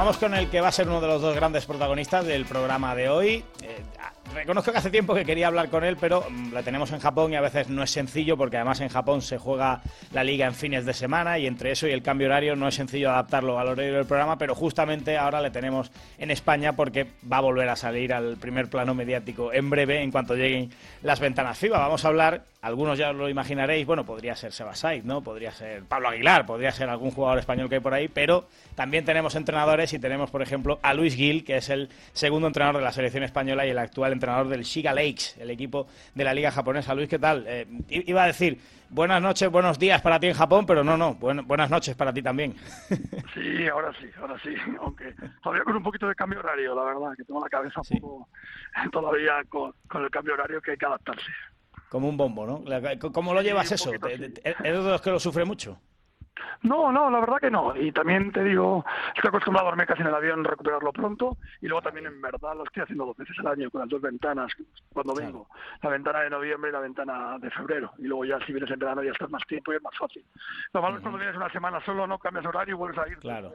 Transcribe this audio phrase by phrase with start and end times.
[0.00, 2.94] vamos con el que va a ser uno de los dos grandes protagonistas del programa
[2.94, 3.44] de hoy.
[4.34, 7.32] Reconozco que hace tiempo que quería hablar con él, pero mm, la tenemos en Japón
[7.32, 9.82] y a veces no es sencillo porque además en Japón se juega
[10.12, 12.76] la liga en fines de semana y entre eso y el cambio horario no es
[12.76, 17.38] sencillo adaptarlo al horario del programa, pero justamente ahora le tenemos en España porque va
[17.38, 20.70] a volver a salir al primer plano mediático en breve en cuanto lleguen
[21.02, 21.78] las ventanas FIBA.
[21.78, 25.22] Vamos a hablar, algunos ya lo imaginaréis, bueno, podría ser Sebasait, ¿no?
[25.22, 29.04] Podría ser Pablo Aguilar, podría ser algún jugador español que hay por ahí, pero también
[29.04, 32.84] tenemos entrenadores y tenemos, por ejemplo, a Luis Gil, que es el segundo entrenador de
[32.84, 36.50] la selección española y el actual entrenador del Shiga Lakes, el equipo de la liga
[36.50, 36.94] japonesa.
[36.94, 37.44] Luis, ¿qué tal?
[37.46, 38.58] Eh, iba a decir
[38.90, 42.22] buenas noches, buenos días para ti en Japón, pero no, no, buenas noches para ti
[42.22, 42.54] también.
[43.32, 47.16] Sí, ahora sí, ahora sí, aunque todavía con un poquito de cambio horario, la verdad,
[47.16, 48.28] que tengo la cabeza un poco
[48.92, 51.30] todavía con, el cambio horario que hay que adaptarse.
[51.88, 52.64] Como un bombo, ¿no?
[53.12, 53.92] ¿Cómo lo llevas eso?
[53.94, 55.80] ¿Eres de los que lo sufre mucho?
[56.62, 57.74] No, no, la verdad que no.
[57.76, 61.38] Y también te digo, estoy acostumbrado a dormir casi en el avión, recuperarlo pronto.
[61.60, 64.00] Y luego también, en verdad, lo estoy haciendo dos veces al año con las dos
[64.00, 64.52] ventanas
[64.92, 65.48] cuando vengo.
[65.82, 67.92] La ventana de noviembre y la ventana de febrero.
[67.98, 70.24] Y luego ya si vienes en verano ya estás más tiempo y es más fácil.
[70.72, 73.18] Lo malo es cuando vienes una semana solo, no cambias horario y vuelves a ir.
[73.18, 73.52] Claro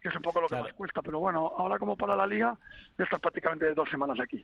[0.00, 1.02] que es un poco lo que más cuesta.
[1.02, 2.56] Pero bueno, ahora como para la liga,
[2.96, 4.42] ya estás prácticamente dos semanas aquí.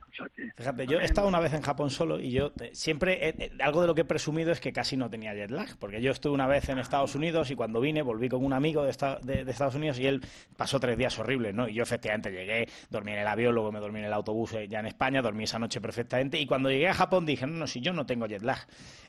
[0.55, 3.81] Fíjate, yo he estado una vez en Japón solo y yo eh, siempre, eh, algo
[3.81, 6.33] de lo que he presumido es que casi no tenía jet lag, porque yo estuve
[6.33, 8.91] una vez en Estados Unidos y cuando vine volví con un amigo de,
[9.23, 10.21] de, Estados Unidos y él
[10.57, 11.67] pasó tres días horribles, ¿no?
[11.67, 14.67] Y yo efectivamente llegué, dormí en el avión, luego me dormí en el autobús eh,
[14.67, 17.67] ya en España, dormí esa noche perfectamente y cuando llegué a Japón dije, no, no,
[17.67, 18.59] si yo no tengo jet lag.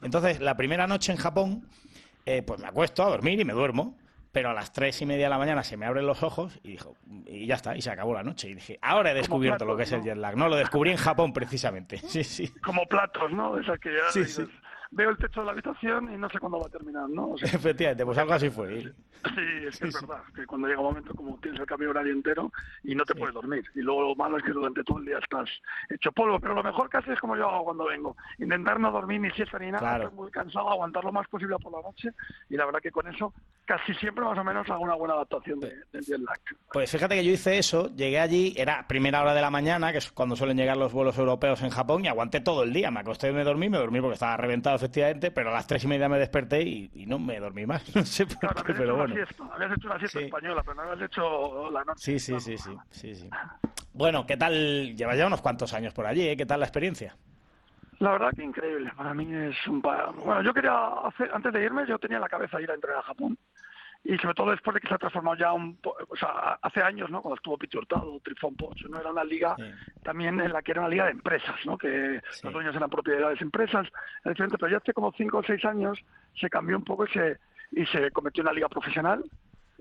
[0.02, 1.67] Entonces, la primera noche en Japón,
[2.24, 3.97] pues me acuesto a dormir y me duermo
[4.37, 6.73] pero a las tres y media de la mañana se me abren los ojos y
[6.73, 6.95] dijo,
[7.27, 8.51] y ya está, y se acabó la noche.
[8.51, 10.37] Y dije, ahora he descubierto lo que es el jet lag.
[10.37, 11.97] No, lo descubrí en Japón precisamente.
[12.06, 12.48] Sí, sí.
[12.62, 13.59] Como platos, ¿no?
[13.59, 14.42] Esa que ya sí, sí
[14.97, 17.34] veo el techo de la habitación y no sé cuándo va a terminar, ¿no?
[17.41, 18.80] Efectivamente, pues algo así fue.
[18.80, 22.12] Sí, es que es verdad, que cuando llega un momento como tienes el cambio horario
[22.12, 22.51] entero
[22.83, 23.64] y no te puedes dormir.
[23.74, 25.51] Y luego lo malo es que durante todo el día estás
[25.90, 28.17] hecho polvo, pero lo mejor casi es como yo hago cuando vengo.
[28.39, 31.73] Intentar no dormir ni siesta ni nada, estoy muy cansado, aguantar lo más posible por
[31.73, 32.11] la noche
[32.48, 33.35] y la verdad que con eso
[33.67, 36.40] casi siempre más o menos hago una buena adaptación de, del jet lag.
[36.73, 39.98] Pues fíjate que yo hice eso, llegué allí, era primera hora de la mañana, que
[39.98, 42.90] es cuando suelen llegar los vuelos europeos en Japón, y aguanté todo el día.
[42.90, 45.85] Me acosté y me dormí, me dormí porque estaba reventado efectivamente, pero a las tres
[45.85, 47.85] y media me desperté y, no me dormí más.
[47.97, 49.14] No sé por qué, pero bueno.
[49.14, 52.01] Habías hecho una siesta española, pero no habías hecho la noche.
[52.01, 53.30] Sí, sí, sí, sí, sí, sí.
[53.92, 54.95] Bueno, ¿qué tal?
[54.95, 56.36] Llevas ya unos cuantos años por allí, ¿eh?
[56.36, 57.17] ¿Qué tal la experiencia?
[57.98, 58.92] La verdad que increíble.
[58.97, 59.80] Para mí es un...
[59.80, 60.74] Bueno, yo quería
[61.05, 63.39] hacer, antes de irme, yo tenía la cabeza ir a entrenar a Japón
[64.08, 67.11] y sobre todo después de que se ha transformado ya un o sea, hace años,
[67.11, 67.22] ¿no?
[67.22, 69.00] Cuando estuvo Pichi Hurtado, Trifón Pocho, ¿no?
[69.00, 69.56] Era una liga
[70.05, 71.77] también en la que era una liga de empresas, ¿no?
[71.77, 73.89] Que los dueños eran propiedades de empresas,
[74.24, 75.98] diferente, pero ya hace como cinco o seis años
[76.40, 77.39] se cambió un poco y se,
[77.72, 79.24] y se convirtió en una liga profesional,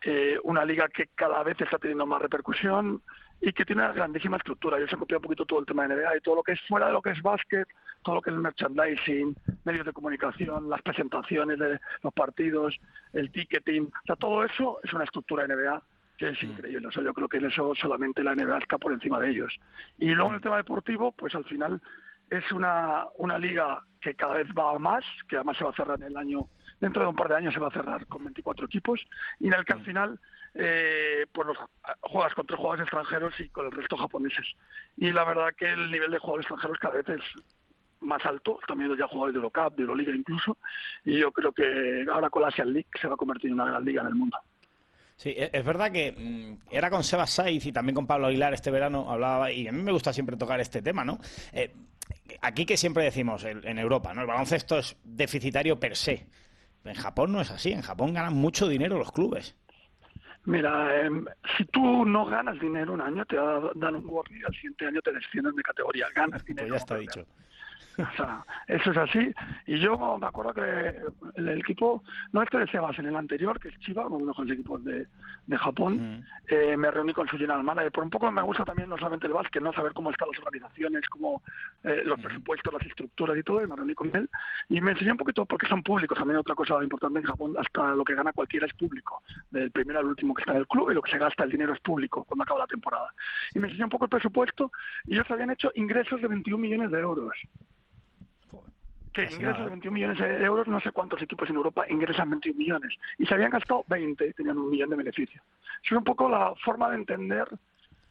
[0.01, 3.03] eh, una liga que cada vez está teniendo más repercusión
[3.41, 4.79] y que tiene una grandísima estructura.
[4.79, 6.61] Yo se copiado un poquito todo el tema de NBA y todo lo que es
[6.67, 7.67] fuera de lo que es básquet,
[8.03, 9.35] todo lo que es merchandising,
[9.65, 12.75] medios de comunicación, las presentaciones de los partidos,
[13.13, 15.81] el ticketing, o sea, todo eso es una estructura de NBA
[16.17, 16.45] que es mm.
[16.45, 16.87] increíble.
[16.87, 19.53] O sea, yo creo que en eso solamente la NBA está por encima de ellos.
[19.97, 20.43] Y luego en el mm.
[20.43, 21.81] tema deportivo, pues al final
[22.29, 25.99] es una, una liga que cada vez va más, que además se va a cerrar
[25.99, 26.47] en el año,
[26.79, 29.05] dentro de un par de años se va a cerrar con 24 equipos,
[29.39, 29.85] y en el que al mm.
[29.85, 30.19] final
[30.55, 31.57] eh, pues los,
[32.01, 34.45] juegas con tres jugadores extranjeros y con el resto japoneses.
[34.97, 37.43] Y la verdad que el nivel de jugadores extranjeros cada vez es
[37.99, 40.57] más alto, también ya jugadores de Eurocup, de Euroliga incluso,
[41.03, 43.65] y yo creo que ahora con la Asian League se va a convertir en una
[43.65, 44.37] gran liga en el mundo.
[45.17, 48.53] Sí, e-, es verdad que mm, era con Sebas Saiz y también con Pablo Aguilar
[48.53, 51.19] este verano hablaba, y a mí me gusta siempre tocar este tema, ¿no?
[51.51, 51.73] Eh,
[52.41, 54.21] aquí que siempre decimos en Europa, ¿no?
[54.21, 56.27] El baloncesto es deficitario per se.
[56.83, 59.55] En Japón no es así, en Japón ganan mucho dinero los clubes.
[60.45, 61.25] Mira, em,
[61.57, 65.01] si tú no ganas dinero un año, te dan un warning y al siguiente año
[65.01, 66.07] te descienden de categoría.
[66.13, 66.75] Ganas pues dinero.
[66.75, 67.25] ya está dicho.
[68.13, 69.31] O sea, eso es así.
[69.67, 70.95] Y yo me acuerdo que
[71.35, 74.51] el, equipo, no este de Sebas, en el anterior, que es Chiva, uno de los
[74.51, 75.07] equipos de,
[75.47, 77.91] de Japón, eh, me reuní con su general manager.
[77.91, 80.39] Por un poco me gusta también no solamente el básquet, no saber cómo están las
[80.39, 81.41] organizaciones, cómo
[81.83, 84.29] eh, los presupuestos, las estructuras y todo, y me reuní con él.
[84.69, 87.95] Y me enseñó un poquito, porque son públicos, también otra cosa importante en Japón, hasta
[87.95, 89.21] lo que gana cualquiera es público,
[89.51, 91.51] del primero al último que está en el club, y lo que se gasta el
[91.51, 93.13] dinero es público cuando acaba la temporada.
[93.53, 94.71] Y me enseñó un poco el presupuesto,
[95.05, 97.33] y ellos habían hecho ingresos de 21 millones de euros
[99.15, 102.93] que ingresan 21 millones de euros, no sé cuántos equipos en Europa ingresan 21 millones.
[103.17, 105.41] Y se habían gastado 20, tenían un millón de beneficio.
[105.83, 107.47] Es un poco la forma de entender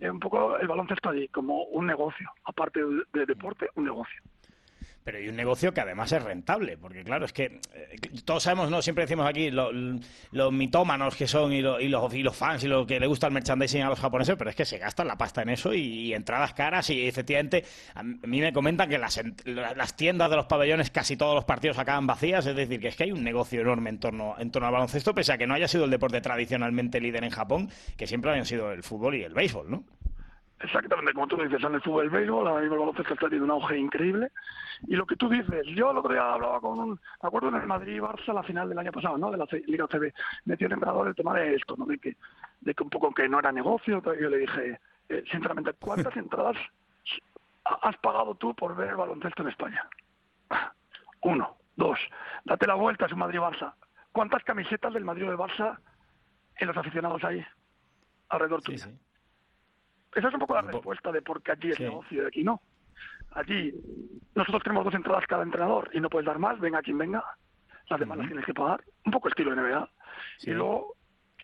[0.00, 2.80] eh, un poco el baloncesto allí, como un negocio, aparte
[3.12, 4.22] de, deporte, un negocio.
[5.04, 8.70] Pero hay un negocio que además es rentable, porque claro, es que eh, todos sabemos,
[8.70, 12.86] no siempre decimos aquí los mitómanos que son y, los, y, los, fans y lo
[12.86, 15.42] que le gusta el merchandising a los japoneses, pero es que se gastan la pasta
[15.42, 17.64] en eso y, entradas caras y efectivamente
[17.94, 21.78] a mí me comentan que las, las tiendas de los pabellones casi todos los partidos
[21.78, 24.68] acaban vacías, es decir, que es que hay un negocio enorme en torno, en torno
[24.68, 27.68] al baloncesto, pese a que no haya sido el deporte tradicionalmente líder en Japón,
[27.98, 29.84] que siempre habían sido el fútbol y el béisbol, ¿no?
[30.60, 33.44] Exactamente, como tú dices, en el fútbol el béisbol, ahora mismo el baloncesto está teniendo
[33.44, 34.30] un auge increíble.
[34.86, 37.56] Y lo que tú dices, yo el otro día hablaba con un, me acuerdo en
[37.56, 39.30] el Madrid-Barça, la final del año pasado, ¿no?
[39.30, 40.12] De la Liga CB,
[40.44, 41.86] metió el entrenador el tema de esto, ¿no?
[41.86, 42.16] De que,
[42.60, 46.56] de que un poco que no era negocio, yo le dije, eh, sinceramente, ¿cuántas entradas
[47.64, 49.88] has pagado tú por ver el baloncesto en España?
[51.22, 51.98] Uno, dos,
[52.44, 53.74] date la vuelta, es un Madrid-Barça.
[54.12, 55.78] ¿Cuántas camisetas del Madrid o del Barça
[56.56, 57.44] en los aficionados ahí
[58.28, 58.86] alrededor tuyo?
[60.14, 62.60] Esa es un poco la respuesta de por qué allí es negocio y aquí no.
[63.32, 63.74] Allí
[64.34, 67.24] nosotros tenemos dos entradas cada entrenador y no puedes dar más, venga quien venga,
[67.88, 69.88] las demás las tienes que pagar, un poco estilo NBA.
[70.42, 70.94] Y luego,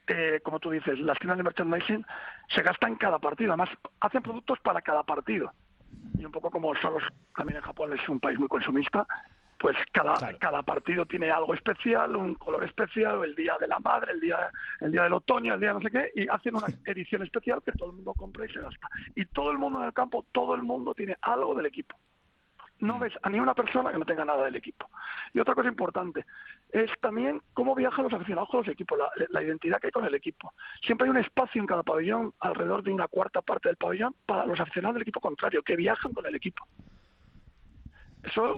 [0.07, 2.07] eh, como tú dices, las tiendas de merchandising
[2.49, 3.71] se gastan cada partido, además
[4.01, 5.53] hacen productos para cada partido.
[6.19, 6.95] Y un poco como son
[7.35, 9.07] también en Japón es un país muy consumista,
[9.61, 14.13] pues cada, cada partido tiene algo especial, un color especial, el día de la madre,
[14.13, 17.23] el día, el día del otoño, el día no sé qué, y hacen una edición
[17.23, 18.89] especial que todo el mundo compra y se gasta.
[19.15, 21.95] Y todo el mundo en el campo, todo el mundo tiene algo del equipo.
[22.79, 23.01] No mm.
[23.01, 24.89] ves a ni una persona que no tenga nada del equipo.
[25.35, 26.25] Y otra cosa importante
[26.71, 30.07] es también cómo viajan los aficionados con los equipos, la, la, identidad que hay con
[30.07, 30.55] el equipo.
[30.81, 34.47] Siempre hay un espacio en cada pabellón, alrededor de una cuarta parte del pabellón, para
[34.47, 36.67] los aficionados del equipo contrario, que viajan con el equipo.
[38.23, 38.57] Eso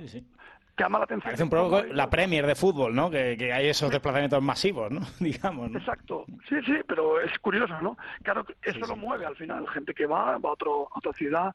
[0.79, 1.25] llama la atención.
[1.25, 3.11] Parece un poco la Premier de fútbol, ¿no?
[3.11, 5.01] Que, hay esos desplazamientos masivos, ¿no?
[5.21, 5.71] Digamos.
[5.71, 5.79] ¿no?
[5.79, 6.25] Exacto.
[6.49, 7.97] Sí, sí, pero es curioso, ¿no?
[8.23, 9.69] Claro, eso lo mueve al final.
[9.69, 11.53] Gente que va, va a, otro, a otra ciudad,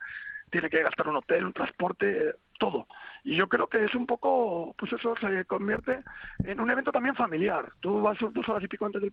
[0.50, 2.88] tiene que gastar un hotel, un transporte, todo.
[3.24, 6.02] Y yo creo que es un poco, pues eso se convierte
[6.46, 7.72] en un evento también familiar.
[7.81, 9.12] Tú vas dos horas y pico antes de,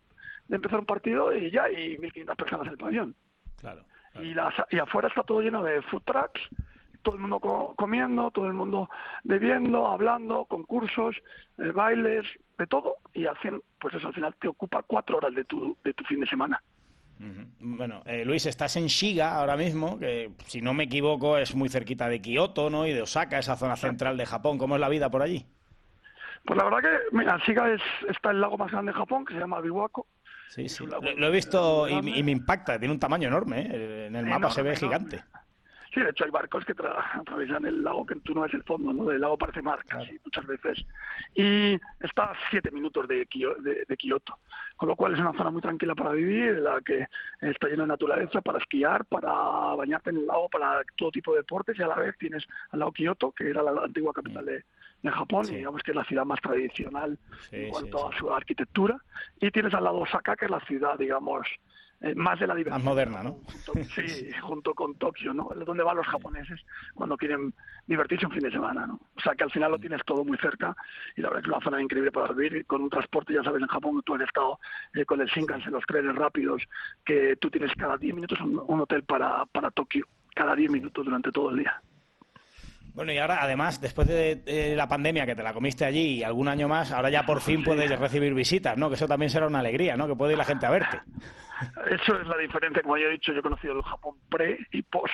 [0.51, 3.15] empezar un partido y ya hay 1.500 personas en el pabellón.
[3.61, 3.85] Claro.
[4.21, 6.41] Y, las, y afuera está todo lleno de food trucks
[7.05, 8.89] todo el mundo comiendo, todo el mundo
[9.23, 11.15] bebiendo, hablando, concursos,
[11.59, 12.27] eh, bailes,
[12.59, 15.77] de todo, y al fin, pues eso al final te ocupa cuatro horas de tu,
[15.85, 16.61] de tu fin de semana.
[17.61, 21.69] Bueno, eh, Luis, estás en Shiga ahora mismo, que si no me equivoco es muy
[21.69, 22.87] cerquita de Kioto, ¿no?
[22.87, 24.59] Y de Osaka, esa zona central de Japón.
[24.59, 25.47] ¿Cómo es la vida por allí?
[26.45, 29.33] Pues la verdad que, mira, Shiga es, está el lago más grande de Japón, que
[29.33, 30.07] se llama Biwako.
[30.49, 30.85] Sí, sí.
[30.87, 34.07] Lo, he visto y, me impacta, tiene un tamaño enorme, ¿eh?
[34.07, 35.23] en el mapa se ve gigante.
[35.95, 38.93] Sí, de hecho hay barcos que atraviesan el lago, que tú no ves el fondo,
[38.93, 39.13] ¿no?
[39.13, 40.85] El lago parece mar casi muchas veces.
[41.37, 43.25] Y está a siete minutos de,
[43.89, 44.41] de, Kioto,
[44.77, 47.07] con lo cual es una zona muy tranquila para vivir, en la que
[47.41, 49.31] está llena de naturaleza para esquiar, para
[49.77, 52.81] bañarte en el lago, para todo tipo de deportes, y a la vez tienes al
[52.81, 54.65] lado Kioto, que era la antigua capital de,
[55.05, 57.19] Japón, y digamos que es la ciudad más tradicional
[57.53, 58.99] en cuanto a su arquitectura,
[59.39, 61.47] y tienes al lado Osaka, que es la ciudad, digamos,
[62.15, 62.85] más de la diversión.
[62.85, 63.39] Más moderna, ¿no?
[63.95, 65.51] sí, junto con Tokio, ¿no?
[65.59, 66.61] Es donde van los japoneses
[66.95, 67.55] cuando quieren
[67.87, 69.01] divertirse un fin de semana, ¿no?
[69.17, 70.77] O sea que al final lo tienes todo muy cerca
[71.17, 73.43] y la verdad es que es una zona increíble para vivir con un transporte, ya
[73.43, 74.59] sabes, en Japón tú has estado
[74.95, 76.63] eh, con el Shinkansen, los trenes rápidos,
[77.05, 81.31] que tú tienes cada 10 minutos un, hotel para, para Tokio, cada 10 minutos durante
[81.31, 81.81] todo el día.
[82.95, 86.47] Bueno, y ahora, además, después de, la pandemia que te la comiste allí y algún
[86.47, 88.89] año más, ahora ya por fin puedes recibir visitas, ¿no?
[88.89, 90.07] Que eso también será una alegría, ¿no?
[90.07, 91.01] Que puede ir la gente a verte.
[91.91, 94.83] Eso es la diferencia, como ya he dicho, yo he conocido el Japón pre y
[94.83, 95.13] post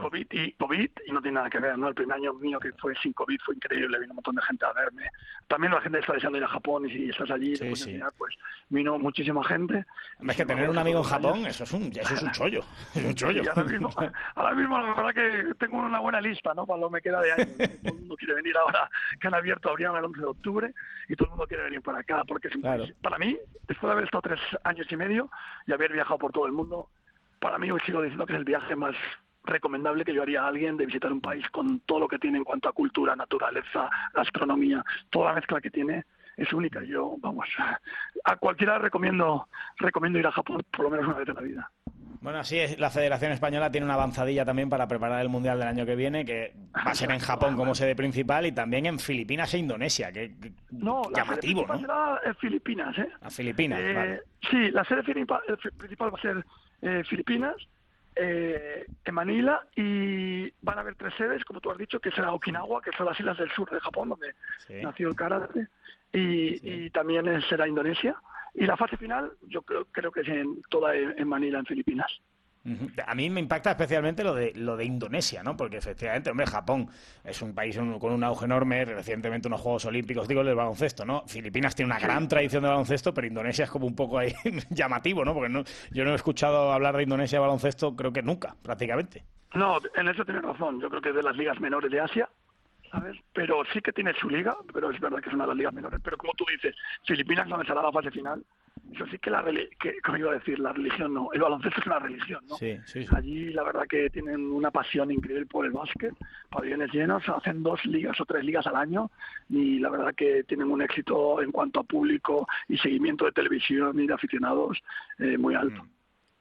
[0.00, 1.88] COVID y COVID y no tiene nada que ver, ¿no?
[1.88, 4.64] El primer año mío que fue sin COVID fue increíble, vino un montón de gente
[4.64, 5.08] a verme.
[5.46, 7.54] También la gente está deseando ir a Japón y si estás allí,
[8.18, 8.36] pues
[8.68, 9.84] vino muchísima gente.
[10.26, 12.64] Es que tener un amigo en Japón, eso es un, eso es un chollo,
[12.94, 13.42] es un chollo.
[14.34, 16.66] ahora, mismo, la verdad que tengo una buena lista, ¿no?
[16.66, 17.46] Para lo que me queda de año.
[17.56, 18.90] todo el mundo quiere venir ahora,
[19.20, 20.74] que han abierto, abrieron el 11 de octubre
[21.08, 22.56] y todo el mundo quiere venir para acá, porque es
[23.00, 25.30] para mí, después de haber estado tres años y medio
[25.66, 26.88] y haber viajado por todo el mundo,
[27.40, 28.94] para mí hoy sigo diciendo que es el viaje más
[29.44, 32.38] recomendable que yo haría a alguien de visitar un país con todo lo que tiene
[32.38, 36.04] en cuanto a cultura, naturaleza, gastronomía, toda la mezcla que tiene
[36.36, 36.82] es única.
[36.82, 37.46] Yo, vamos,
[38.24, 41.70] a cualquiera recomiendo, recomiendo ir a Japón por lo menos una vez en la vida.
[42.20, 45.68] Bueno, así es, la Federación Española tiene una avanzadilla también para preparar el Mundial del
[45.68, 48.98] año que viene, que va a ser en Japón como sede principal y también en
[48.98, 50.34] Filipinas e Indonesia, que,
[50.70, 51.78] no, llamativo, ¿no?
[51.78, 53.08] Será en Filipinas, ¿eh?
[53.20, 54.20] A Filipinas, eh,
[54.50, 55.40] Sí, la sede principal,
[55.76, 56.44] principal va a ser
[56.82, 57.56] eh, Filipinas
[58.14, 62.32] eh, en Manila y van a haber tres sedes, como tú has dicho, que será
[62.32, 64.34] Okinawa, que son las islas del sur de Japón, donde
[64.82, 65.68] nació el karate,
[66.12, 68.16] y, también será Indonesia.
[68.56, 72.20] Y la fase final, yo creo, creo que es en, toda en Manila, en Filipinas.
[73.06, 75.56] A mí me impacta especialmente lo de lo de Indonesia, ¿no?
[75.56, 76.88] Porque efectivamente, hombre, Japón
[77.22, 81.22] es un país con un auge enorme, recientemente unos Juegos Olímpicos, digo, del baloncesto, ¿no?
[81.28, 84.32] Filipinas tiene una gran tradición de baloncesto, pero Indonesia es como un poco ahí
[84.70, 85.32] llamativo, ¿no?
[85.32, 89.24] Porque no, yo no he escuchado hablar de Indonesia de baloncesto, creo que nunca, prácticamente.
[89.54, 90.80] No, en eso tienes razón.
[90.80, 92.28] Yo creo que es de las ligas menores de Asia,
[92.90, 93.16] ¿sabes?
[93.32, 95.74] Pero sí que tiene su liga, pero es verdad que es una de las ligas
[95.74, 96.00] menores.
[96.02, 96.74] Pero como tú dices,
[97.04, 98.42] Filipinas no será la fase final
[98.92, 99.44] eso sí que la
[99.80, 102.56] que, como iba a decir, la religión no, el baloncesto es una religión, ¿no?
[102.56, 106.14] Sí, sí, Allí la verdad que tienen una pasión increíble por el básquet,
[106.50, 109.10] pabellones llenos, hacen dos ligas o tres ligas al año
[109.48, 113.98] y la verdad que tienen un éxito en cuanto a público y seguimiento de televisión
[113.98, 114.82] y de aficionados
[115.18, 115.82] eh, muy alto.
[115.82, 115.95] Mm.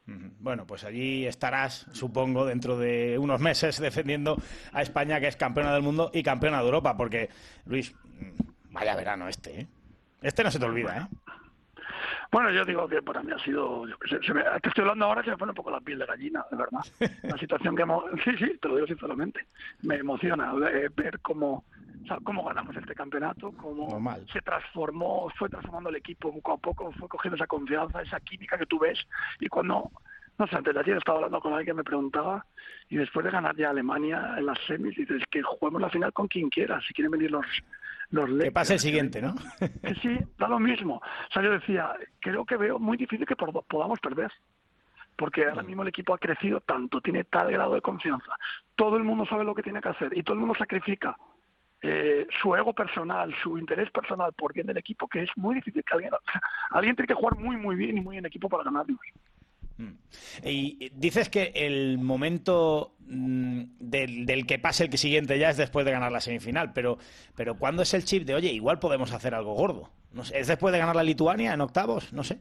[0.07, 4.37] Bueno, pues allí estarás, supongo, dentro de unos meses defendiendo
[4.71, 7.29] a España, que es campeona del mundo y campeona de Europa, porque,
[7.65, 7.95] Luis,
[8.69, 9.67] vaya verano este, ¿eh?
[10.21, 11.15] Este no se te olvida, ¿eh?
[12.31, 15.29] Bueno, yo digo que para mí ha sido, se, me, te estoy hablando ahora se
[15.29, 16.81] me pone un poco la piel de gallina, de verdad.
[17.23, 19.45] La situación que hemos, sí, sí, te lo digo sinceramente,
[19.83, 21.63] me emociona ver cómo,
[22.23, 23.99] cómo ganamos este campeonato, cómo
[24.31, 28.57] se transformó, fue transformando el equipo poco a poco, fue cogiendo esa confianza, esa química
[28.57, 28.99] que tú ves
[29.39, 29.91] y cuando
[30.37, 32.45] no sé, antes de ayer estaba hablando con alguien que me preguntaba
[32.89, 36.27] y después de ganar ya Alemania en las semis, dices que juguemos la final con
[36.27, 37.45] quien quiera, si quieren venir los,
[38.09, 39.35] los Que pase el siguiente, ¿no?
[39.59, 40.95] Que sí, da lo mismo.
[40.95, 44.31] O sea, yo decía, creo que veo muy difícil que podamos perder.
[45.17, 48.35] Porque ahora mismo el equipo ha crecido tanto, tiene tal grado de confianza.
[48.75, 51.15] Todo el mundo sabe lo que tiene que hacer y todo el mundo sacrifica
[51.87, 55.83] eh, su ego personal, su interés personal por bien del equipo, que es muy difícil
[55.83, 56.11] que alguien...
[56.71, 58.97] alguien tiene que jugar muy, muy bien y muy en equipo para ganarnos.
[59.77, 59.91] Mm.
[60.45, 65.85] Y dices que el momento mm, del, que pase el que siguiente ya es después
[65.85, 66.97] de ganar la semifinal, pero,
[67.35, 69.91] pero ¿cuándo es el chip de, oye, igual podemos hacer algo gordo?
[70.11, 72.13] No sé, ¿Es después de ganar la Lituania en octavos?
[72.13, 72.39] No sé.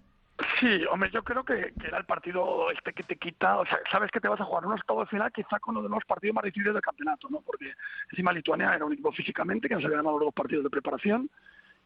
[0.59, 4.11] Sí, hombre, yo creo que, era el partido este que te quita, o sea, sabes
[4.11, 6.35] que te vas a jugar un octavo de final quizá con uno de los partidos
[6.35, 7.41] más difíciles del campeonato, ¿no?
[7.41, 7.73] Porque
[8.11, 11.31] encima Lituania era un equipo físicamente que nos había ganado los dos partidos de preparación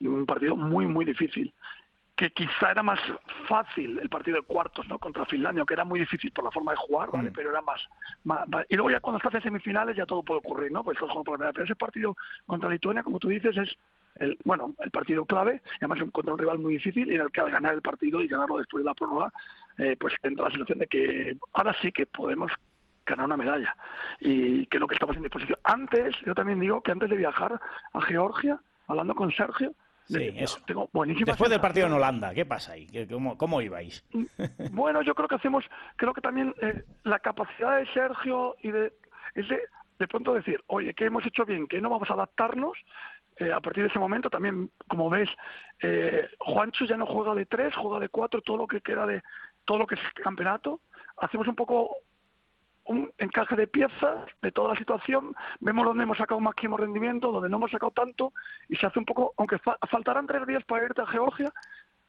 [0.01, 1.53] y un partido muy, muy difícil
[2.19, 2.99] que quizá era más
[3.47, 6.73] fácil el partido de cuartos no contra Finlandia, que era muy difícil por la forma
[6.73, 7.31] de jugar, ¿vale?
[7.31, 7.33] Mm.
[7.33, 7.81] pero era más,
[8.69, 10.83] Y luego ya cuando estás en semifinales ya todo puede ocurrir, ¿no?
[10.83, 13.77] Pues estás jugando por Pero ese partido contra Lituania, como tú dices, es
[14.19, 17.41] el, bueno, el partido clave, además contra un rival muy difícil, y en el que
[17.41, 19.33] al ganar el partido y ganarlo después de la prórroga,
[19.79, 22.51] eh, pues entra la situación de que ahora sí que podemos
[23.07, 23.75] ganar una medalla
[24.21, 25.59] y que lo que estamos en disposición.
[25.65, 27.61] Antes, yo también digo que antes de viajar
[27.93, 29.73] a Georgia, hablando con Sergio,
[30.09, 30.59] Sí, eso.
[31.27, 32.89] Después del partido en Holanda, ¿qué pasa ahí?
[33.11, 34.03] ¿Cómo, cómo ibais?
[34.13, 34.25] Mm,
[34.73, 38.95] bueno, yo creo que hacemos, creo que también eh, la capacidad de Sergio y de,
[39.35, 39.61] es de,
[39.99, 41.67] de pronto decir, oye, ¿qué hemos hecho bien?
[41.67, 42.79] ¿Qué no vamos a adaptarnos?
[43.39, 45.29] Eh, a partir de ese momento también, como ves,
[45.81, 49.23] eh, Juancho ya no juega de tres, juega de cuatro, todo lo que queda de
[49.65, 50.81] todo lo que es campeonato.
[51.19, 51.97] Hacemos un poco
[52.89, 57.51] un encaje de piezas de toda la situación, vemos dónde hemos sacado máximo rendimiento, donde
[57.51, 58.33] no hemos sacado tanto,
[58.69, 59.59] y se hace un poco, aunque
[59.91, 61.53] faltaran tres días para irte a Georgia,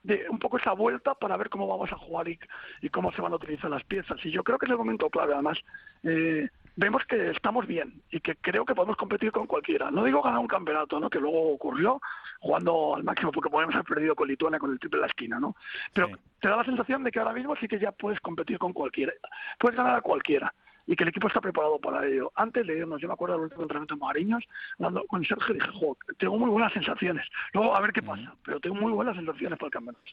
[0.03, 3.33] de un poco esa vuelta para ver cómo vamos a jugar y, cómo se van
[3.33, 4.17] a utilizar las piezas.
[4.25, 5.59] Y yo creo que es el momento clave, además.
[6.03, 9.91] Eh, vemos que estamos bien y que creo que podemos competir con cualquiera.
[9.91, 11.09] No digo ganar un campeonato, ¿no?
[11.09, 11.99] Que luego ocurrió
[12.39, 15.39] jugando al máximo porque podemos haber perdido con Lituania con el triple de la esquina,
[15.39, 15.55] ¿no?
[15.93, 18.71] Pero te da la sensación de que ahora mismo sí que ya puedes competir con
[18.71, 19.11] cualquiera.
[19.57, 20.53] Puedes ganar a cualquiera
[20.89, 22.31] y que el equipo está preparado para ello.
[22.33, 24.43] Antes de irnos, yo me acuerdo del último entrenamiento en Mariños,
[24.79, 27.27] hablando con Sergio, dije, jo, tengo muy buenas sensaciones.
[27.53, 30.11] Luego, a ver qué pasa, pero tengo muy buenas sensaciones para el campeonato.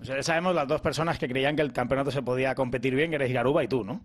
[0.00, 3.10] O sea, sabemos las dos personas que creían que el campeonato se podía competir bien,
[3.10, 4.00] que eres Garuba y tú, ¿no?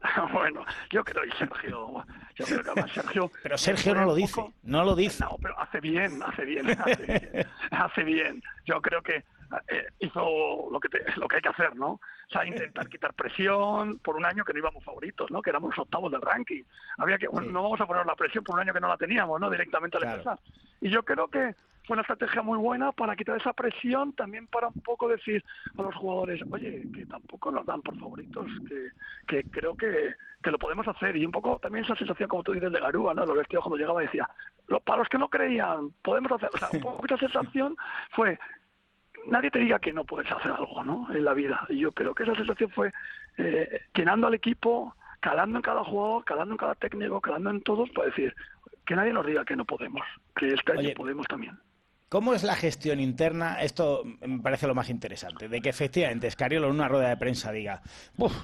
[0.32, 3.30] bueno, yo creo que Sergio, yo creo que además Sergio...
[3.42, 5.22] Pero Sergio no lo dice, no lo dice.
[5.22, 7.46] No, pero hace bien, hace bien, hace bien.
[7.70, 8.42] hace bien.
[8.64, 9.22] Yo creo que
[9.68, 11.92] eh, hizo lo que, lo que hay que hacer, ¿no?
[11.92, 15.42] O sea, intentar quitar presión por un año que no íbamos favoritos, ¿no?
[15.42, 16.62] Que éramos octavos del ranking.
[16.98, 18.96] Había que, bueno, no vamos a poner la presión por un año que no la
[18.96, 19.50] teníamos, ¿no?
[19.50, 20.38] Directamente al empezar.
[20.80, 21.54] Y yo creo que
[21.86, 25.44] fue una estrategia muy buena para quitar esa presión, también para un poco decir
[25.78, 28.90] a los jugadores, oye, que tampoco nos dan por favoritos, que,
[29.28, 31.16] que creo que, que lo podemos hacer.
[31.16, 33.24] Y un poco también esa sensación, como tú dices, de Garúa, ¿no?
[33.24, 34.28] Lo vestido cuando llegaba decía,
[34.84, 36.50] para los que no creían, podemos hacer.
[36.52, 37.76] O sea, un poco esa sensación
[38.10, 38.38] fue,
[39.26, 41.08] nadie te diga que no puedes hacer algo ¿no?
[41.12, 41.66] en la vida.
[41.68, 42.92] Y yo creo que esa sensación fue
[43.38, 47.90] eh, llenando al equipo, calando en cada jugador, calando en cada técnico, calando en todos,
[47.90, 48.34] para decir
[48.84, 50.02] que nadie nos diga que no podemos,
[50.36, 51.58] que este año podemos también.
[52.08, 53.60] ¿Cómo es la gestión interna?
[53.60, 57.50] Esto me parece lo más interesante, de que efectivamente Escariolo en una rueda de prensa
[57.50, 57.82] diga,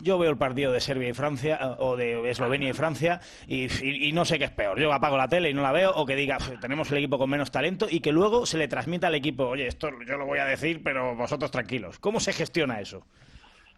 [0.03, 4.25] yo veo el partido de Serbia y Francia, o de Eslovenia y Francia, y, no
[4.25, 6.39] sé qué es peor, yo apago la tele y no la veo, o que diga,
[6.61, 9.69] tenemos el equipo con menos talento, y que luego se le transmita al equipo, oye,
[9.69, 12.01] esto yo lo voy a decir, pero vosotros tranquilos.
[12.01, 13.07] ¿Cómo se gestiona eso?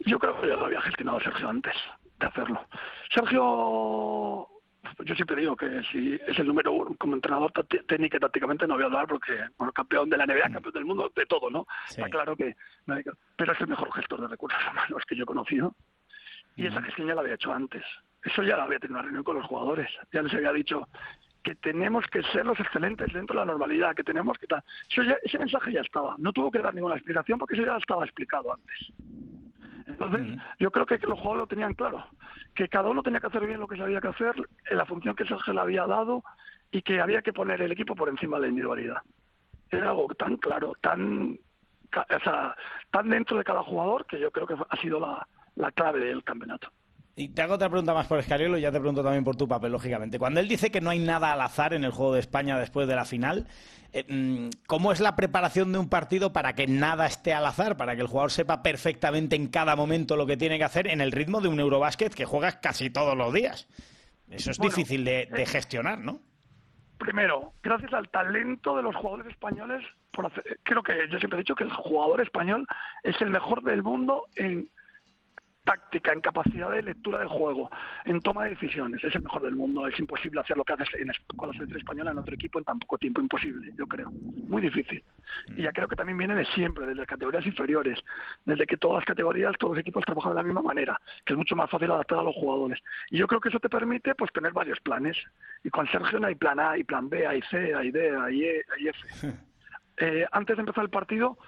[0.06, 1.74] Yo creo que ya lo había gestionado Sergio antes.
[2.20, 2.66] de hacerlo.
[3.12, 4.48] Sergio
[5.04, 7.52] yo siempre digo que si es el número uno como entrenador
[7.86, 10.52] técnico y tácticamente no voy a hablar porque, bueno, campeón de la NBA, mm.
[10.52, 11.66] campeón del mundo, de todo, ¿no?
[11.88, 12.54] Está claro que...
[13.36, 15.74] Pero es el mejor gestor de recursos humanos que yo he conocido
[16.56, 17.82] y esa gestión ya la había hecho antes.
[18.22, 19.88] Eso ya la había tenido una reunión con los jugadores.
[20.12, 20.88] Ya les había dicho
[21.42, 24.46] que tenemos que ser los excelentes dentro de la normalidad, que tenemos que...
[24.46, 26.14] Eso ese mensaje ya estaba.
[26.18, 28.92] No tuvo que dar ninguna explicación porque eso ya estaba explicado antes.
[29.98, 32.04] Entonces, yo creo que los jugadores lo tenían claro,
[32.54, 34.34] que cada uno tenía que hacer bien lo que sabía que hacer,
[34.68, 36.24] en la función que Sergio le había dado
[36.72, 38.96] y que había que poner el equipo por encima de la individualidad.
[39.70, 41.38] Era algo tan claro, tan,
[41.96, 42.56] o sea,
[42.90, 46.24] tan dentro de cada jugador que yo creo que ha sido la, la clave del
[46.24, 46.68] campeonato.
[47.16, 49.46] Y te hago otra pregunta más por Escariolo y ya te pregunto también por tu
[49.46, 50.18] papel, lógicamente.
[50.18, 52.88] Cuando él dice que no hay nada al azar en el juego de España después
[52.88, 53.46] de la final,
[53.92, 57.76] eh, mm, ¿cómo es la preparación de un partido para que nada esté al azar,
[57.76, 61.00] para que el jugador sepa perfectamente en cada momento lo que tiene que hacer en
[61.00, 63.68] el ritmo de un Eurobásquet que juegas casi todos los días?
[64.28, 66.18] Eso es difícil de, de, eh, gestionar, ¿no?
[66.98, 69.84] Primero, gracias al talento de los jugadores españoles,
[70.64, 72.66] creo que yo siempre he dicho que el jugador español
[73.04, 74.68] es el mejor del mundo en
[75.64, 77.70] táctica, en capacidad de lectura del juego,
[78.04, 79.02] en toma de decisiones.
[79.02, 79.86] Es el mejor del mundo.
[79.86, 82.64] Es imposible hacer lo que haces en, con la selección española en otro equipo en
[82.64, 83.20] tan poco tiempo.
[83.20, 84.10] Imposible, yo creo.
[84.10, 85.02] Muy difícil.
[85.56, 87.98] Y ya creo que también viene de siempre, desde las categorías inferiores,
[88.44, 91.36] desde que todas las categorías, todos los equipos trabajan de la misma manera, que es
[91.36, 92.80] mucho más fácil adaptar a los jugadores.
[93.10, 95.16] Y yo creo que eso te permite pues tener varios planes.
[95.64, 98.44] Y con Sergio no hay plan A, hay plan B, hay C, hay D, hay
[98.44, 99.32] E, hay F.
[99.96, 101.38] Eh, antes de empezar el partido,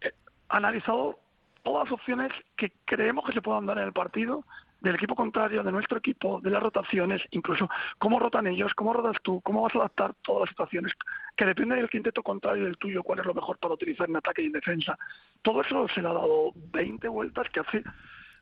[0.00, 0.12] eh,
[0.48, 1.18] analizado
[1.62, 4.44] todas las opciones que creemos que se puedan dar en el partido
[4.80, 9.16] del equipo contrario, de nuestro equipo, de las rotaciones, incluso cómo rotan ellos, cómo rotas
[9.22, 10.92] tú, cómo vas a adaptar todas las situaciones,
[11.36, 14.42] que depende del quinteto contrario del tuyo, cuál es lo mejor para utilizar en ataque
[14.42, 14.98] y en defensa.
[15.42, 17.82] Todo eso se le ha dado 20 vueltas que hace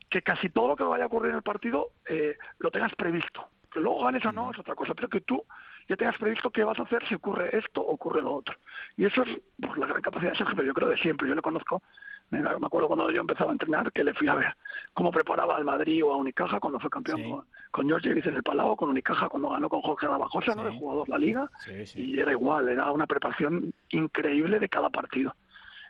[0.08, 3.48] que casi todo lo que vaya a ocurrir en el partido eh, lo tengas previsto.
[3.70, 5.44] Que luego ganes o no es otra cosa, pero que tú
[5.88, 8.56] ya tengas previsto qué vas a hacer si ocurre esto o ocurre lo otro.
[8.96, 11.28] Y eso es pues, la gran capacidad de Sergio, yo creo de siempre.
[11.28, 11.82] Yo le conozco
[12.30, 14.54] me acuerdo cuando yo empezaba a entrenar que le fui a ver
[14.92, 18.42] cómo preparaba al Madrid o a Unicaja cuando fue campeón con, George Davis en el
[18.42, 20.64] Palau, con Unicaja cuando ganó con Jorge Rabajosa, ¿no?
[20.64, 21.50] de jugador la liga.
[21.94, 25.34] y era igual, era una preparación increíble de cada partido.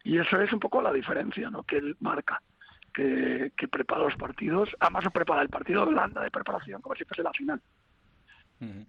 [0.05, 1.63] Y eso es un poco la diferencia ¿no?
[1.65, 2.41] que él marca.
[2.95, 7.23] Que, prepara los partidos, además prepara el partido de Holanda de preparación como si fuese
[7.23, 7.61] la final.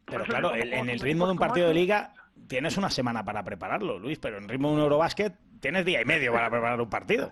[0.06, 2.12] Pero claro, en el ritmo de un partido de liga
[2.48, 6.06] tienes una semana para prepararlo, Luis, pero en ritmo de un Eurobásquet tienes día y
[6.06, 7.32] medio para preparar un partido.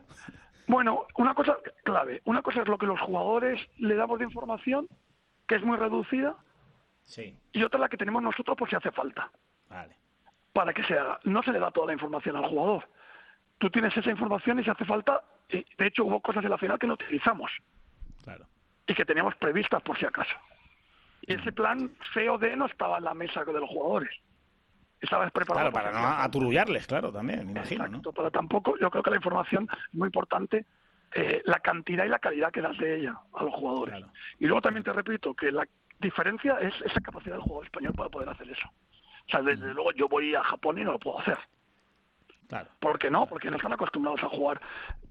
[0.67, 2.21] Bueno, una cosa clave.
[2.25, 4.87] Una cosa es lo que los jugadores le damos de información,
[5.47, 6.35] que es muy reducida,
[7.05, 7.37] sí.
[7.53, 9.31] y otra la que tenemos nosotros por si hace falta.
[9.69, 9.95] Vale.
[10.51, 11.19] Para que se haga.
[11.23, 12.89] No se le da toda la información al jugador.
[13.59, 16.77] Tú tienes esa información y si hace falta, de hecho hubo cosas en la final
[16.77, 17.51] que no utilizamos.
[18.23, 18.45] Claro.
[18.87, 20.35] Y que teníamos previstas por si acaso.
[21.21, 24.11] Y ese plan COD no estaba en la mesa de los jugadores
[25.01, 25.71] estabas preparado.
[25.71, 27.85] Claro, para no aturullarles, claro, también, me imagino.
[27.85, 30.65] Exacto, pero tampoco, yo creo que la información es muy importante,
[31.13, 34.03] eh, la cantidad y la calidad que das de ella a los jugadores.
[34.39, 35.67] Y luego también te repito que la
[35.99, 38.67] diferencia es esa capacidad del jugador español para poder hacer eso.
[38.67, 41.37] O sea, desde luego yo voy a Japón y no lo puedo hacer.
[42.47, 42.69] Claro.
[42.79, 43.25] ¿Por qué no?
[43.25, 44.61] Porque no están acostumbrados a jugar